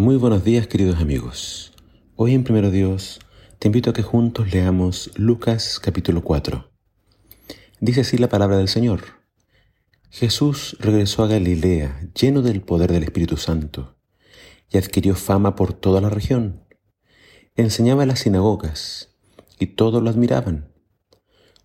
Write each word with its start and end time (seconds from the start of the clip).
Muy 0.00 0.16
buenos 0.16 0.44
días 0.44 0.66
queridos 0.66 0.98
amigos. 0.98 1.74
Hoy 2.16 2.32
en 2.32 2.42
Primero 2.42 2.70
Dios 2.70 3.20
te 3.58 3.68
invito 3.68 3.90
a 3.90 3.92
que 3.92 4.02
juntos 4.02 4.50
leamos 4.50 5.10
Lucas 5.16 5.78
capítulo 5.78 6.24
4. 6.24 6.70
Dice 7.80 8.00
así 8.00 8.16
la 8.16 8.30
palabra 8.30 8.56
del 8.56 8.68
Señor. 8.68 9.02
Jesús 10.08 10.78
regresó 10.80 11.22
a 11.22 11.26
Galilea 11.26 12.08
lleno 12.18 12.40
del 12.40 12.62
poder 12.62 12.90
del 12.90 13.02
Espíritu 13.02 13.36
Santo 13.36 13.98
y 14.70 14.78
adquirió 14.78 15.14
fama 15.14 15.54
por 15.54 15.74
toda 15.74 16.00
la 16.00 16.08
región. 16.08 16.64
Enseñaba 17.54 18.04
en 18.04 18.08
las 18.08 18.20
sinagogas 18.20 19.14
y 19.58 19.66
todos 19.66 20.02
lo 20.02 20.08
admiraban. 20.08 20.72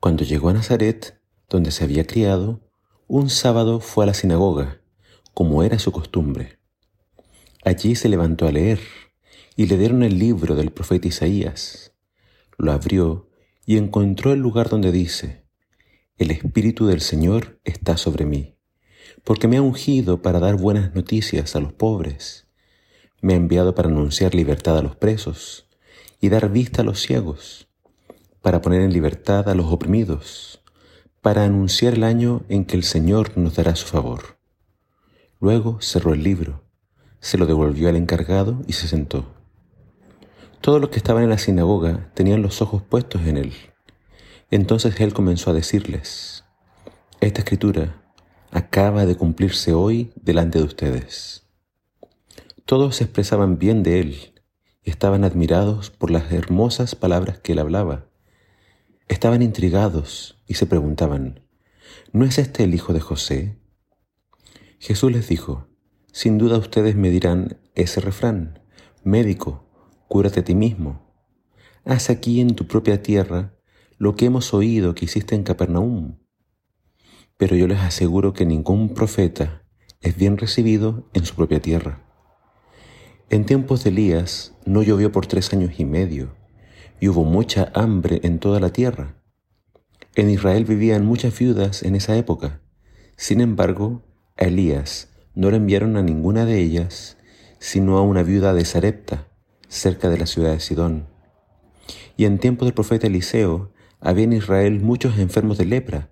Cuando 0.01 0.25
llegó 0.25 0.49
a 0.49 0.53
Nazaret, 0.55 1.21
donde 1.49 1.71
se 1.71 1.85
había 1.85 2.05
criado, 2.05 2.59
un 3.07 3.29
sábado 3.29 3.79
fue 3.79 4.03
a 4.03 4.07
la 4.07 4.13
sinagoga, 4.13 4.81
como 5.33 5.63
era 5.63 5.79
su 5.79 5.93
costumbre 5.93 6.59
Allí 7.65 7.95
se 7.95 8.09
levantó 8.09 8.47
a 8.47 8.51
leer 8.51 8.79
y 9.55 9.65
le 9.65 9.79
dieron 9.79 10.03
el 10.03 10.19
libro 10.19 10.53
del 10.53 10.69
profeta 10.69 11.07
Isaías. 11.07 11.93
Lo 12.59 12.71
abrió 12.71 13.27
y 13.65 13.77
encontró 13.77 14.33
el 14.33 14.39
lugar 14.39 14.69
donde 14.69 14.91
dice, 14.91 15.47
El 16.19 16.29
Espíritu 16.29 16.85
del 16.85 17.01
Señor 17.01 17.59
está 17.63 17.97
sobre 17.97 18.23
mí, 18.25 18.55
porque 19.23 19.47
me 19.47 19.57
ha 19.57 19.63
ungido 19.63 20.21
para 20.21 20.39
dar 20.39 20.57
buenas 20.57 20.93
noticias 20.93 21.55
a 21.55 21.59
los 21.59 21.73
pobres. 21.73 22.45
Me 23.19 23.33
ha 23.33 23.37
enviado 23.37 23.73
para 23.73 23.89
anunciar 23.89 24.35
libertad 24.35 24.77
a 24.77 24.83
los 24.83 24.95
presos 24.95 25.67
y 26.21 26.29
dar 26.29 26.51
vista 26.51 26.83
a 26.83 26.85
los 26.85 27.01
ciegos, 27.01 27.67
para 28.43 28.61
poner 28.61 28.83
en 28.83 28.93
libertad 28.93 29.49
a 29.49 29.55
los 29.55 29.73
oprimidos, 29.73 30.61
para 31.19 31.45
anunciar 31.45 31.95
el 31.95 32.03
año 32.03 32.43
en 32.47 32.65
que 32.65 32.77
el 32.77 32.83
Señor 32.83 33.35
nos 33.39 33.55
dará 33.55 33.75
su 33.75 33.87
favor. 33.87 34.37
Luego 35.39 35.81
cerró 35.81 36.13
el 36.13 36.21
libro 36.21 36.64
se 37.19 37.37
lo 37.37 37.45
devolvió 37.45 37.89
al 37.89 37.95
encargado 37.95 38.61
y 38.67 38.73
se 38.73 38.87
sentó. 38.87 39.25
Todos 40.61 40.81
los 40.81 40.89
que 40.89 40.97
estaban 40.97 41.23
en 41.23 41.29
la 41.29 41.37
sinagoga 41.37 42.11
tenían 42.13 42.41
los 42.41 42.61
ojos 42.61 42.81
puestos 42.81 43.21
en 43.27 43.37
él. 43.37 43.53
Entonces 44.51 44.99
él 44.99 45.13
comenzó 45.13 45.51
a 45.51 45.53
decirles, 45.53 46.43
esta 47.21 47.41
escritura 47.41 48.01
acaba 48.51 49.05
de 49.05 49.15
cumplirse 49.15 49.73
hoy 49.73 50.11
delante 50.15 50.59
de 50.59 50.65
ustedes. 50.65 51.45
Todos 52.65 52.95
se 52.95 53.03
expresaban 53.03 53.59
bien 53.59 53.83
de 53.83 53.99
él 53.99 54.41
y 54.83 54.89
estaban 54.89 55.23
admirados 55.23 55.91
por 55.91 56.09
las 56.09 56.31
hermosas 56.31 56.95
palabras 56.95 57.39
que 57.39 57.51
él 57.51 57.59
hablaba. 57.59 58.05
Estaban 59.07 59.41
intrigados 59.41 60.41
y 60.47 60.55
se 60.55 60.65
preguntaban, 60.65 61.41
¿no 62.11 62.25
es 62.25 62.37
este 62.37 62.63
el 62.63 62.73
hijo 62.73 62.93
de 62.93 63.01
José? 63.01 63.59
Jesús 64.79 65.11
les 65.11 65.27
dijo, 65.27 65.67
sin 66.15 66.37
duda 66.37 66.57
ustedes 66.57 66.95
me 66.95 67.09
dirán 67.09 67.57
ese 67.75 67.99
refrán, 67.99 68.61
médico, 69.03 69.67
cúrate 70.07 70.39
a 70.39 70.43
ti 70.45 70.55
mismo. 70.55 71.01
Haz 71.83 72.09
aquí 72.09 72.39
en 72.39 72.55
tu 72.55 72.67
propia 72.67 73.01
tierra 73.03 73.53
lo 73.97 74.15
que 74.15 74.27
hemos 74.27 74.53
oído 74.53 74.95
que 74.95 75.03
hiciste 75.03 75.35
en 75.35 75.43
Capernaum. 75.43 76.19
Pero 77.35 77.57
yo 77.57 77.67
les 77.67 77.81
aseguro 77.81 78.31
que 78.31 78.45
ningún 78.45 78.93
profeta 78.93 79.63
es 79.99 80.15
bien 80.15 80.37
recibido 80.37 81.09
en 81.13 81.25
su 81.25 81.35
propia 81.35 81.59
tierra. 81.59 82.01
En 83.29 83.45
tiempos 83.45 83.83
de 83.83 83.89
Elías 83.89 84.53
no 84.65 84.83
llovió 84.83 85.11
por 85.11 85.27
tres 85.27 85.51
años 85.51 85.77
y 85.77 85.83
medio, 85.83 86.37
y 87.01 87.09
hubo 87.09 87.25
mucha 87.25 87.73
hambre 87.75 88.21
en 88.23 88.39
toda 88.39 88.61
la 88.61 88.69
tierra. 88.69 89.21
En 90.15 90.29
Israel 90.29 90.63
vivían 90.63 91.05
muchas 91.05 91.37
viudas 91.37 91.83
en 91.83 91.93
esa 91.93 92.15
época. 92.15 92.61
Sin 93.17 93.41
embargo, 93.41 94.01
a 94.37 94.45
Elías 94.45 95.09
no 95.35 95.51
le 95.51 95.57
enviaron 95.57 95.97
a 95.97 96.01
ninguna 96.01 96.45
de 96.45 96.61
ellas, 96.61 97.17
sino 97.59 97.97
a 97.97 98.01
una 98.01 98.23
viuda 98.23 98.53
de 98.53 98.63
Sarepta, 98.63 99.27
cerca 99.67 100.09
de 100.09 100.17
la 100.17 100.25
ciudad 100.25 100.51
de 100.51 100.61
Sidón. 100.61 101.07
Y 102.15 102.23
en 102.23 102.39
tiempo 102.39 102.63
del 102.63 102.73
profeta 102.73 103.07
Eliseo 103.07 103.73
había 103.99 104.23
en 104.23 104.33
Israel 104.33 104.79
muchos 104.79 105.19
enfermos 105.19 105.57
de 105.57 105.65
lepra, 105.65 106.09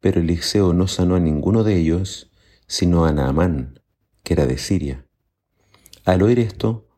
pero 0.00 0.20
Eliseo 0.20 0.74
no 0.74 0.88
sanó 0.88 1.14
a 1.14 1.20
ninguno 1.20 1.62
de 1.62 1.76
ellos, 1.76 2.32
sino 2.66 3.04
a 3.04 3.12
Naamán, 3.12 3.80
que 4.24 4.34
era 4.34 4.46
de 4.46 4.58
Siria. 4.58 5.06
Al 6.04 6.22
oír 6.22 6.40
esto, 6.40 6.88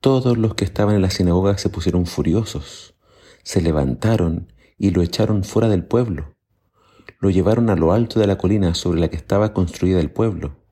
todos 0.00 0.38
los 0.38 0.54
que 0.54 0.64
estaban 0.64 0.94
en 0.94 1.02
la 1.02 1.10
sinagoga 1.10 1.58
se 1.58 1.68
pusieron 1.68 2.06
furiosos, 2.06 2.94
se 3.42 3.60
levantaron 3.60 4.52
y 4.76 4.90
lo 4.90 5.02
echaron 5.02 5.42
fuera 5.42 5.68
del 5.68 5.84
pueblo. 5.84 6.36
Lo 7.18 7.30
llevaron 7.30 7.70
a 7.70 7.74
lo 7.74 7.92
alto 7.92 8.20
de 8.20 8.28
la 8.28 8.38
colina 8.38 8.74
sobre 8.76 9.00
la 9.00 9.08
que 9.08 9.16
estaba 9.16 9.52
construida 9.52 9.98
el 9.98 10.12
pueblo 10.12 10.67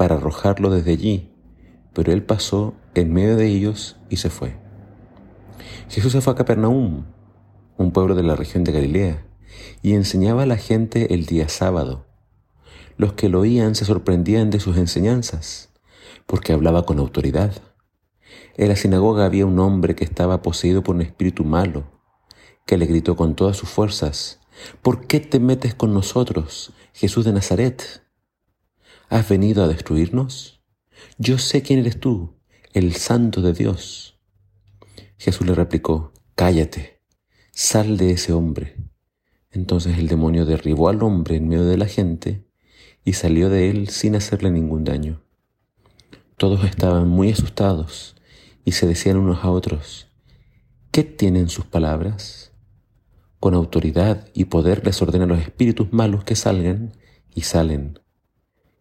para 0.00 0.14
arrojarlo 0.14 0.70
desde 0.70 0.92
allí, 0.92 1.30
pero 1.92 2.10
él 2.10 2.22
pasó 2.22 2.72
en 2.94 3.12
medio 3.12 3.36
de 3.36 3.48
ellos 3.48 3.98
y 4.08 4.16
se 4.16 4.30
fue. 4.30 4.56
Jesús 5.90 6.12
se 6.12 6.22
fue 6.22 6.32
a 6.32 6.36
Capernaum, 6.36 7.04
un 7.76 7.92
pueblo 7.92 8.14
de 8.14 8.22
la 8.22 8.34
región 8.34 8.64
de 8.64 8.72
Galilea, 8.72 9.26
y 9.82 9.92
enseñaba 9.92 10.44
a 10.44 10.46
la 10.46 10.56
gente 10.56 11.12
el 11.12 11.26
día 11.26 11.50
sábado. 11.50 12.06
Los 12.96 13.12
que 13.12 13.28
lo 13.28 13.40
oían 13.40 13.74
se 13.74 13.84
sorprendían 13.84 14.48
de 14.48 14.58
sus 14.58 14.78
enseñanzas, 14.78 15.68
porque 16.24 16.54
hablaba 16.54 16.86
con 16.86 16.98
autoridad. 16.98 17.52
En 18.56 18.70
la 18.70 18.76
sinagoga 18.76 19.26
había 19.26 19.44
un 19.44 19.58
hombre 19.58 19.94
que 19.96 20.04
estaba 20.04 20.40
poseído 20.40 20.82
por 20.82 20.94
un 20.94 21.02
espíritu 21.02 21.44
malo, 21.44 21.84
que 22.64 22.78
le 22.78 22.86
gritó 22.86 23.16
con 23.16 23.34
todas 23.34 23.58
sus 23.58 23.68
fuerzas, 23.68 24.40
¿Por 24.80 25.06
qué 25.06 25.20
te 25.20 25.40
metes 25.40 25.74
con 25.74 25.92
nosotros, 25.92 26.72
Jesús 26.94 27.26
de 27.26 27.34
Nazaret? 27.34 28.02
¿Has 29.10 29.28
venido 29.28 29.64
a 29.64 29.66
destruirnos? 29.66 30.62
Yo 31.18 31.38
sé 31.38 31.62
quién 31.62 31.80
eres 31.80 31.98
tú, 31.98 32.36
el 32.72 32.94
santo 32.94 33.42
de 33.42 33.52
Dios. 33.52 34.20
Jesús 35.18 35.44
le 35.48 35.56
replicó, 35.56 36.12
cállate, 36.36 37.02
sal 37.50 37.96
de 37.96 38.12
ese 38.12 38.32
hombre. 38.32 38.76
Entonces 39.50 39.98
el 39.98 40.06
demonio 40.06 40.46
derribó 40.46 40.88
al 40.88 41.02
hombre 41.02 41.34
en 41.34 41.48
medio 41.48 41.64
de 41.64 41.76
la 41.76 41.86
gente 41.86 42.46
y 43.04 43.14
salió 43.14 43.50
de 43.50 43.68
él 43.68 43.88
sin 43.88 44.14
hacerle 44.14 44.52
ningún 44.52 44.84
daño. 44.84 45.24
Todos 46.36 46.62
estaban 46.62 47.08
muy 47.08 47.32
asustados 47.32 48.14
y 48.64 48.72
se 48.72 48.86
decían 48.86 49.16
unos 49.16 49.42
a 49.42 49.50
otros, 49.50 50.06
¿qué 50.92 51.02
tienen 51.02 51.48
sus 51.48 51.64
palabras? 51.64 52.52
Con 53.40 53.54
autoridad 53.54 54.28
y 54.34 54.44
poder 54.44 54.86
les 54.86 55.02
ordena 55.02 55.24
a 55.24 55.26
los 55.26 55.40
espíritus 55.40 55.92
malos 55.92 56.22
que 56.22 56.36
salgan 56.36 56.92
y 57.34 57.40
salen 57.40 57.99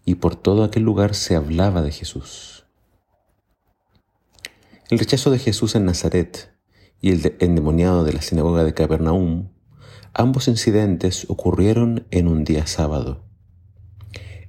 y 0.09 0.15
por 0.15 0.35
todo 0.35 0.63
aquel 0.63 0.81
lugar 0.81 1.13
se 1.13 1.35
hablaba 1.35 1.83
de 1.83 1.91
Jesús. 1.91 2.65
El 4.89 4.97
rechazo 4.97 5.29
de 5.29 5.37
Jesús 5.37 5.75
en 5.75 5.85
Nazaret 5.85 6.51
y 6.99 7.11
el 7.11 7.35
endemoniado 7.37 8.03
de 8.03 8.13
la 8.13 8.23
sinagoga 8.23 8.63
de 8.63 8.73
Capernaum, 8.73 9.49
ambos 10.15 10.47
incidentes 10.47 11.29
ocurrieron 11.29 12.07
en 12.09 12.27
un 12.27 12.43
día 12.43 12.65
sábado. 12.65 13.23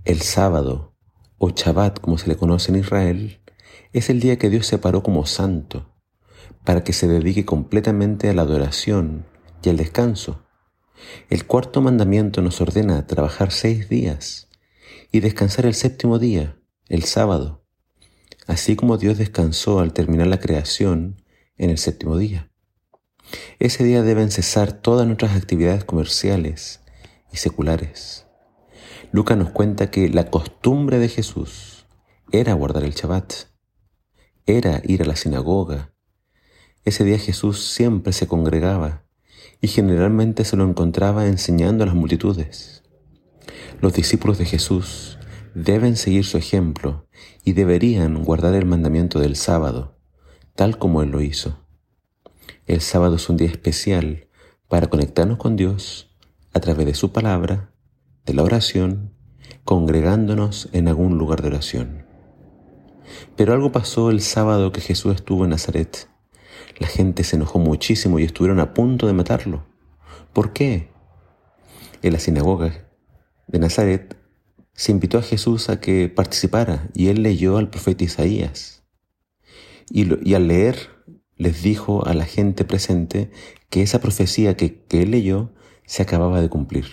El 0.06 0.22
sábado, 0.22 0.94
o 1.36 1.50
Shabbat 1.50 2.00
como 2.00 2.16
se 2.16 2.28
le 2.28 2.38
conoce 2.38 2.72
en 2.72 2.78
Israel, 2.78 3.42
es 3.92 4.08
el 4.08 4.20
día 4.20 4.38
que 4.38 4.48
Dios 4.48 4.66
separó 4.66 5.02
como 5.02 5.26
santo, 5.26 5.92
para 6.64 6.84
que 6.84 6.94
se 6.94 7.06
dedique 7.06 7.44
completamente 7.44 8.30
a 8.30 8.32
la 8.32 8.42
adoración 8.42 9.26
y 9.62 9.68
al 9.68 9.76
descanso. 9.76 10.42
El 11.28 11.44
cuarto 11.44 11.82
mandamiento 11.82 12.40
nos 12.40 12.62
ordena 12.62 13.06
trabajar 13.06 13.52
seis 13.52 13.90
días 13.90 14.46
y 15.12 15.20
descansar 15.20 15.66
el 15.66 15.74
séptimo 15.74 16.18
día, 16.18 16.56
el 16.88 17.04
sábado, 17.04 17.64
así 18.46 18.76
como 18.76 18.96
Dios 18.96 19.18
descansó 19.18 19.80
al 19.80 19.92
terminar 19.92 20.26
la 20.26 20.40
creación 20.40 21.22
en 21.56 21.70
el 21.70 21.78
séptimo 21.78 22.16
día. 22.16 22.50
Ese 23.58 23.84
día 23.84 24.02
deben 24.02 24.30
cesar 24.30 24.72
todas 24.72 25.06
nuestras 25.06 25.36
actividades 25.36 25.84
comerciales 25.84 26.80
y 27.32 27.36
seculares. 27.36 28.26
Lucas 29.12 29.36
nos 29.36 29.50
cuenta 29.50 29.90
que 29.90 30.08
la 30.08 30.30
costumbre 30.30 30.98
de 30.98 31.08
Jesús 31.08 31.86
era 32.32 32.54
guardar 32.54 32.84
el 32.84 32.94
Shabbat, 32.94 33.32
era 34.46 34.80
ir 34.84 35.02
a 35.02 35.06
la 35.06 35.16
sinagoga. 35.16 35.92
Ese 36.84 37.04
día 37.04 37.18
Jesús 37.18 37.72
siempre 37.72 38.12
se 38.12 38.26
congregaba 38.26 39.04
y 39.60 39.68
generalmente 39.68 40.44
se 40.44 40.56
lo 40.56 40.64
encontraba 40.64 41.26
enseñando 41.26 41.84
a 41.84 41.86
las 41.86 41.96
multitudes. 41.96 42.79
Los 43.80 43.94
discípulos 43.94 44.38
de 44.38 44.44
Jesús 44.44 45.18
deben 45.54 45.96
seguir 45.96 46.24
su 46.24 46.38
ejemplo 46.38 47.06
y 47.44 47.52
deberían 47.52 48.22
guardar 48.24 48.54
el 48.54 48.66
mandamiento 48.66 49.20
del 49.20 49.36
sábado, 49.36 49.96
tal 50.54 50.78
como 50.78 51.02
Él 51.02 51.10
lo 51.10 51.20
hizo. 51.20 51.58
El 52.66 52.80
sábado 52.80 53.16
es 53.16 53.28
un 53.28 53.36
día 53.36 53.48
especial 53.48 54.28
para 54.68 54.88
conectarnos 54.88 55.38
con 55.38 55.56
Dios 55.56 56.14
a 56.52 56.60
través 56.60 56.86
de 56.86 56.94
su 56.94 57.12
palabra, 57.12 57.72
de 58.26 58.34
la 58.34 58.42
oración, 58.42 59.14
congregándonos 59.64 60.68
en 60.72 60.88
algún 60.88 61.18
lugar 61.18 61.42
de 61.42 61.48
oración. 61.48 62.06
Pero 63.36 63.52
algo 63.52 63.72
pasó 63.72 64.10
el 64.10 64.20
sábado 64.20 64.72
que 64.72 64.80
Jesús 64.80 65.14
estuvo 65.14 65.44
en 65.44 65.50
Nazaret. 65.50 66.08
La 66.78 66.86
gente 66.86 67.24
se 67.24 67.36
enojó 67.36 67.58
muchísimo 67.58 68.18
y 68.18 68.24
estuvieron 68.24 68.60
a 68.60 68.72
punto 68.74 69.06
de 69.06 69.12
matarlo. 69.12 69.64
¿Por 70.32 70.52
qué? 70.52 70.92
En 72.02 72.12
la 72.12 72.20
sinagoga 72.20 72.89
de 73.50 73.58
Nazaret, 73.58 74.16
se 74.72 74.92
invitó 74.92 75.18
a 75.18 75.22
Jesús 75.22 75.68
a 75.68 75.80
que 75.80 76.08
participara 76.08 76.88
y 76.94 77.08
él 77.08 77.22
leyó 77.22 77.58
al 77.58 77.68
profeta 77.70 78.04
Isaías. 78.04 78.82
Y, 79.90 80.34
al 80.34 80.46
leer 80.46 80.90
les 81.36 81.62
dijo 81.62 82.06
a 82.06 82.14
la 82.14 82.24
gente 82.24 82.64
presente 82.64 83.30
que 83.70 83.82
esa 83.82 84.00
profecía 84.00 84.56
que, 84.56 84.82
que 84.84 85.02
él 85.02 85.10
leyó 85.10 85.52
se 85.84 86.02
acababa 86.02 86.40
de 86.40 86.48
cumplir. 86.48 86.86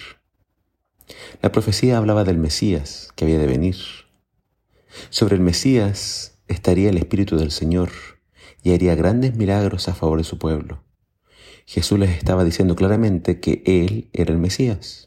La 1.42 1.52
profecía 1.52 1.98
hablaba 1.98 2.24
del 2.24 2.40
Mesías 2.40 3.10
que 3.16 3.26
había 3.26 3.38
de 3.38 3.46
venir. 3.46 3.76
Sobre 5.10 5.36
el 5.36 5.42
Mesías 5.42 6.40
estaría 6.48 6.90
el 6.90 6.98
Espíritu 6.98 7.38
del 7.38 7.52
Señor 7.52 7.92
y 8.64 8.74
haría 8.74 8.96
grandes 8.96 9.36
milagros 9.36 9.88
a 9.88 9.94
favor 9.94 10.18
de 10.18 10.24
su 10.24 10.40
pueblo. 10.40 10.84
Jesús 11.66 12.00
les 12.00 12.18
estaba 12.18 12.44
diciendo 12.44 12.76
claramente 12.76 13.40
que 13.40 13.62
Él 13.66 14.10
era 14.14 14.32
el 14.32 14.40
Mesías. 14.40 15.07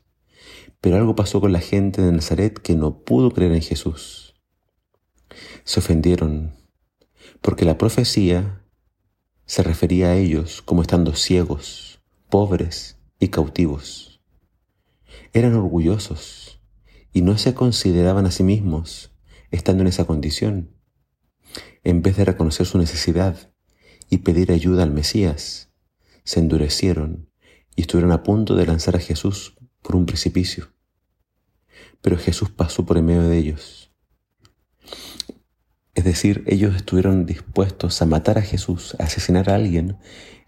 Pero 0.80 0.96
algo 0.96 1.14
pasó 1.14 1.40
con 1.40 1.52
la 1.52 1.60
gente 1.60 2.02
de 2.02 2.12
Nazaret 2.12 2.58
que 2.58 2.74
no 2.74 3.04
pudo 3.04 3.30
creer 3.32 3.52
en 3.52 3.62
Jesús. 3.62 4.34
Se 5.64 5.80
ofendieron 5.80 6.54
porque 7.40 7.64
la 7.64 7.78
profecía 7.78 8.64
se 9.46 9.62
refería 9.62 10.08
a 10.08 10.16
ellos 10.16 10.62
como 10.62 10.82
estando 10.82 11.14
ciegos, 11.14 12.00
pobres 12.28 12.98
y 13.18 13.28
cautivos. 13.28 14.20
Eran 15.32 15.54
orgullosos 15.54 16.60
y 17.12 17.22
no 17.22 17.36
se 17.38 17.54
consideraban 17.54 18.26
a 18.26 18.30
sí 18.30 18.42
mismos 18.42 19.12
estando 19.50 19.82
en 19.82 19.88
esa 19.88 20.04
condición. 20.04 20.70
En 21.82 22.02
vez 22.02 22.16
de 22.16 22.24
reconocer 22.24 22.66
su 22.66 22.78
necesidad 22.78 23.52
y 24.08 24.18
pedir 24.18 24.52
ayuda 24.52 24.82
al 24.82 24.92
Mesías, 24.92 25.70
se 26.24 26.40
endurecieron 26.40 27.30
y 27.74 27.82
estuvieron 27.82 28.12
a 28.12 28.22
punto 28.22 28.54
de 28.54 28.66
lanzar 28.66 28.96
a 28.96 29.00
Jesús 29.00 29.56
por 29.82 29.96
un 29.96 30.06
precipicio. 30.06 30.68
Pero 32.00 32.16
Jesús 32.16 32.50
pasó 32.50 32.84
por 32.84 32.98
en 32.98 33.06
medio 33.06 33.22
de 33.22 33.38
ellos. 33.38 33.92
Es 35.94 36.04
decir, 36.04 36.44
ellos 36.46 36.76
estuvieron 36.76 37.26
dispuestos 37.26 38.00
a 38.00 38.06
matar 38.06 38.38
a 38.38 38.42
Jesús, 38.42 38.96
a 38.98 39.04
asesinar 39.04 39.50
a 39.50 39.56
alguien 39.56 39.98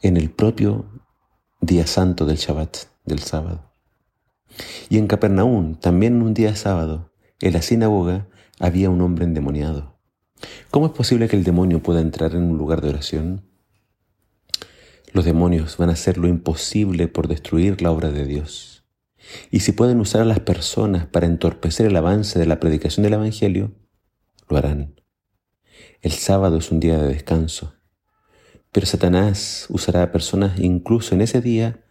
en 0.01 0.17
el 0.17 0.31
propio 0.31 0.87
día 1.61 1.87
santo 1.87 2.27
del 2.27 2.37
Shabbat, 2.37 2.77
del 3.05 3.19
sábado. 3.19 3.73
Y 4.89 4.99
en 4.99 5.07
Capernaum, 5.07 5.77
también 5.77 6.17
en 6.17 6.23
un 6.23 6.35
día 6.35 6.57
sábado, 6.57 7.13
en 7.41 7.53
la 7.53 7.63
sinagoga 7.63 8.29
había 8.59 8.89
un 8.91 9.01
hombre 9.01 9.25
endemoniado. 9.25 9.99
¿Cómo 10.71 10.87
es 10.87 10.93
posible 10.93 11.29
que 11.29 11.37
el 11.37 11.45
demonio 11.45 11.83
pueda 11.83 12.01
entrar 12.01 12.35
en 12.35 12.45
un 12.45 12.57
lugar 12.57 12.81
de 12.81 12.89
oración? 12.89 13.45
Los 15.13 15.25
demonios 15.25 15.77
van 15.77 15.91
a 15.91 15.93
hacer 15.93 16.17
lo 16.17 16.29
imposible 16.29 17.09
por 17.09 17.29
destruir 17.29 17.83
la 17.83 17.91
obra 17.91 18.11
de 18.11 18.25
Dios. 18.25 18.72
Y 19.51 19.61
si 19.61 19.73
pueden 19.73 20.01
usar 20.01 20.23
a 20.23 20.27
las 20.27 20.41
personas 20.41 21.07
para 21.07 21.27
entorpecer 21.27 21.87
el 21.87 21.97
avance 21.97 22.39
de 22.39 22.47
la 22.47 22.61
predicación 22.61 23.03
del 23.03 23.15
Evangelio, 23.15 23.73
lo 24.49 24.57
harán. 24.57 25.01
El 26.01 26.13
sábado 26.13 26.59
es 26.59 26.71
un 26.71 26.81
día 26.81 26.99
de 26.99 27.09
descanso, 27.09 27.75
pero 28.73 28.87
Satanás 28.87 29.67
usará 29.69 30.03
a 30.03 30.13
personas 30.13 30.59
incluso 30.59 31.15
en 31.15 31.21
ese 31.21 31.41
día 31.41 31.85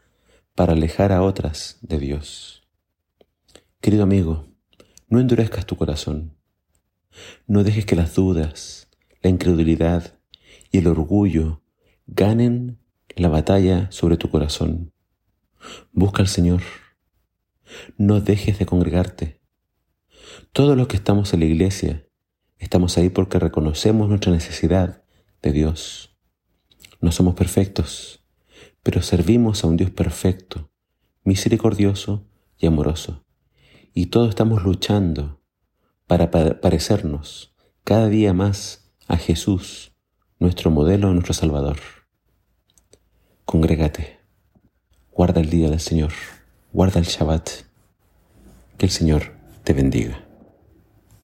para 0.55 0.73
alejar 0.73 1.11
a 1.11 1.23
otras 1.23 1.77
de 1.81 1.99
Dios. 1.99 2.67
Querido 3.79 4.03
amigo, 4.03 4.47
no 5.07 5.19
endurezcas 5.19 5.65
tu 5.65 5.75
corazón. 5.75 6.37
No 7.47 7.63
dejes 7.63 7.85
que 7.85 7.95
las 7.95 8.15
dudas, 8.15 8.89
la 9.21 9.29
incredulidad 9.29 10.19
y 10.71 10.79
el 10.79 10.87
orgullo 10.87 11.61
ganen 12.07 12.79
la 13.15 13.29
batalla 13.29 13.91
sobre 13.91 14.17
tu 14.17 14.29
corazón. 14.29 14.93
Busca 15.91 16.21
al 16.21 16.27
Señor. 16.27 16.61
No 17.97 18.21
dejes 18.21 18.59
de 18.59 18.65
congregarte. 18.65 19.41
Todos 20.53 20.77
los 20.77 20.87
que 20.87 20.97
estamos 20.97 21.33
en 21.33 21.41
la 21.41 21.45
iglesia 21.45 22.07
estamos 22.57 22.97
ahí 22.97 23.09
porque 23.09 23.39
reconocemos 23.39 24.09
nuestra 24.09 24.31
necesidad 24.31 25.03
de 25.41 25.51
Dios. 25.51 26.17
No 27.01 27.11
somos 27.11 27.35
perfectos, 27.35 28.23
pero 28.83 29.01
servimos 29.01 29.63
a 29.63 29.67
un 29.67 29.77
Dios 29.77 29.89
perfecto, 29.89 30.71
misericordioso 31.23 32.27
y 32.57 32.67
amoroso. 32.67 33.25
Y 33.93 34.07
todos 34.07 34.29
estamos 34.29 34.63
luchando 34.63 35.41
para 36.07 36.29
parecernos 36.31 37.55
cada 37.83 38.07
día 38.07 38.33
más 38.33 38.93
a 39.07 39.17
Jesús, 39.17 39.93
nuestro 40.39 40.71
modelo, 40.71 41.11
nuestro 41.13 41.33
Salvador. 41.33 41.77
Congrégate, 43.45 44.19
guarda 45.11 45.41
el 45.41 45.49
día 45.49 45.69
del 45.69 45.79
Señor, 45.79 46.11
guarda 46.73 46.99
el 46.99 47.05
Shabbat. 47.05 47.49
Que 48.77 48.85
el 48.85 48.91
Señor 48.91 49.33
te 49.63 49.73
bendiga. 49.73 50.30